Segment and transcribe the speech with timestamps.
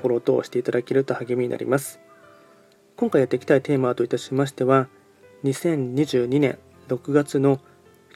[0.00, 2.00] フォロー等をしていただけると励みになります。
[2.96, 4.88] 今回やっていきたいテーマといたしましては、
[5.44, 7.60] 2022年6月の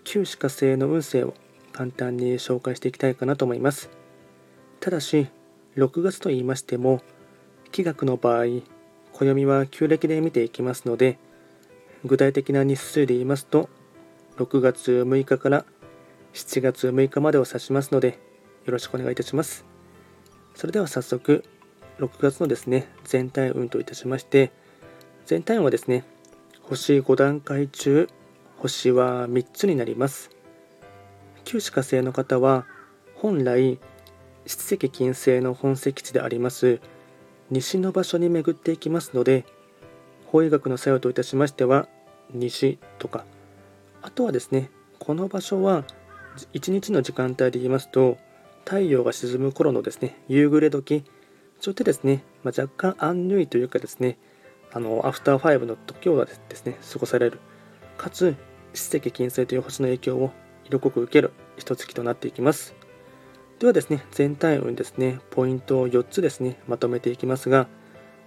[0.02, 1.34] 旧歯科星の運勢を
[1.72, 3.90] 簡単に紹介していきたいかなと思います。
[4.80, 5.28] ただし、
[5.76, 7.00] 6月と言いましても、
[7.72, 8.62] 気学の場合、
[9.12, 11.18] 暦は旧暦で見ていきますので、
[12.04, 13.68] 具体的な日数で言いますと、
[14.36, 15.64] 6月6日から
[16.32, 18.18] 7月6日までを指しますので、
[18.66, 19.64] よろしくお願いいたします。
[20.54, 21.44] それでは早速、
[21.98, 24.50] 6月のですね、全体運といたしまして、
[25.26, 26.04] 全体運はですね、
[26.62, 28.08] 星5段階中、
[28.58, 30.30] 星は3つになります。
[31.44, 32.66] 旧歯科星の方は、
[33.16, 33.78] 本来、
[34.46, 36.80] 七石金星の本石地であります
[37.50, 39.44] 西の場所に巡っていきますので
[40.26, 41.88] 法医学の作用といたしましては
[42.32, 43.24] 西とか
[44.02, 45.84] あとはですねこの場所は
[46.52, 48.18] 1日の時間帯で言いますと
[48.64, 51.04] 太陽が沈む頃のですね、夕暮れ時、
[51.64, 54.18] そういったですね、まあ、若干アンニュイというかですね、
[54.70, 57.40] あの、アフターファイブの時をですね、過ごされる。
[57.96, 58.36] かつ、
[58.74, 60.30] 七石金星という星の影響を
[60.66, 62.74] 色濃く受ける一月となっていきます。
[63.60, 67.66] ではですね、全体運ですね、ポイントを4つですね、まとめていきますが、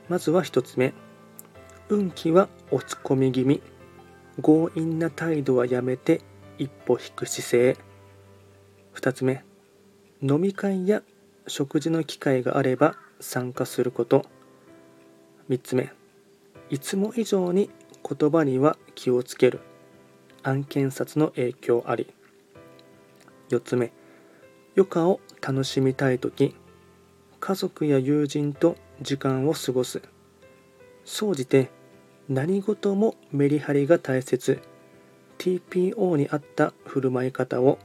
[0.09, 0.95] まずは1つ目。
[1.89, 3.61] 運気は落ち込み気味。
[4.41, 6.21] 強引な態度はやめて
[6.57, 7.77] 一歩引く姿勢。
[8.95, 9.43] 2つ目。
[10.23, 11.03] 飲み会や
[11.45, 14.25] 食事の機会があれば参加すること。
[15.49, 15.91] 3つ目。
[16.69, 17.69] いつも以上に
[18.03, 19.61] 言葉には気をつける。
[20.43, 22.13] 案件札の影響あり。
[23.49, 23.91] 4つ目。
[24.75, 26.55] 余暇を楽しみたい時。
[27.39, 30.01] 家族や友人と時間を過ごす。
[31.05, 31.69] 総じて
[32.29, 34.61] 何事もメリハリが大切。
[35.37, 37.79] TPO に合った振る舞い方を。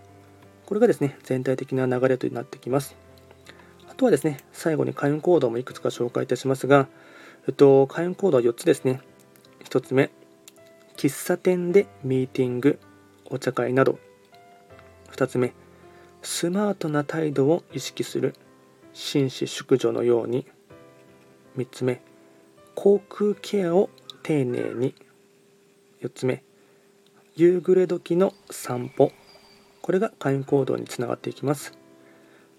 [0.67, 2.97] これがですね、全体的な流れとなってきます。
[4.03, 6.89] とはですね、最後に開運行動もいくつか紹介いたしますが、
[7.47, 9.01] えっと、開運行動は4つですね。
[9.63, 10.11] 1つ目、
[10.97, 12.81] 喫茶店でミーティング、
[13.27, 14.01] お茶会など。
[15.13, 15.53] 2つ目、
[16.21, 18.35] スマートな態度を意識する、
[18.93, 20.47] 紳士淑女のように。
[21.57, 22.01] 3つ目、
[22.75, 23.89] 口腔ケアを
[24.25, 24.97] 丁寧に。
[26.03, 26.43] 4つ目、
[27.37, 29.13] 夕暮れ時の散歩。
[29.81, 31.82] これが開運行動につながっていきます。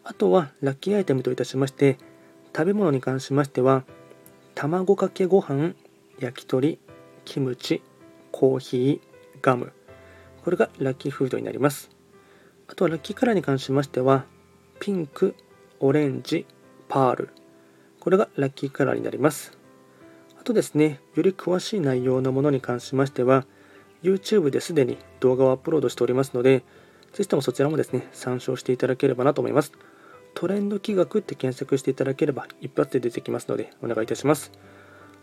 [0.04, 1.98] あとはラッキーアイテムといたしまして、
[2.56, 3.84] 食べ物に関しましては、
[4.54, 5.76] 卵かけご飯、
[6.20, 6.80] 焼き鳥、
[7.26, 7.82] キムチ、
[8.32, 9.08] コーヒー、
[9.42, 9.72] ガム。
[10.44, 11.90] これがラッキーフードになります。
[12.68, 14.26] あとはラッキーカラーに関しましては、
[14.80, 15.36] ピンク、
[15.80, 16.46] オレンジ、
[16.90, 17.30] パール。
[18.00, 19.58] これがラッキーカラーになります。
[20.40, 23.46] あとですね、より詳しい内容のものに関しましては、
[24.04, 26.66] YouTube ですでに動画をアップロードしておりますので、
[27.14, 29.72] ぜひともそちらもですね、参照していただければなと思います。
[30.34, 34.52] トレンド企画って検索していただければ一発で出てきますのでお願いいたします。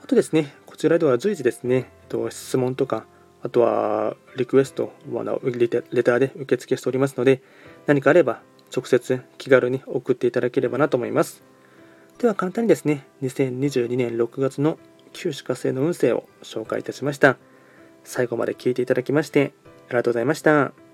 [0.03, 1.91] あとですね、こちらでは随時ですね、
[2.31, 3.05] 質問とか、
[3.43, 7.43] あとはリクエスト、レターで受付しておりますので、
[7.87, 8.43] 何かあれば
[8.75, 11.43] 直接気軽に送っていただければなと思います。
[12.19, 14.79] では簡単にですね、2022年6月の
[15.13, 17.37] 旧歯科生の運勢を紹介いたしました。
[18.05, 19.53] 最後まで聞いていただきまして
[19.89, 20.90] ありがとうございました。